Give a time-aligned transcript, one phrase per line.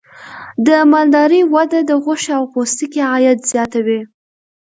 [0.67, 4.01] د مالدارۍ وده د غوښې او پوستکي عاید زیاتوي.